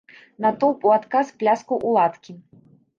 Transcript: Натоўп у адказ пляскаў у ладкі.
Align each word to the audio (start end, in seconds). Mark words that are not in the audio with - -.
Натоўп 0.45 0.87
у 0.89 0.95
адказ 0.97 1.31
пляскаў 1.39 1.77
у 1.89 1.95
ладкі. 2.01 2.31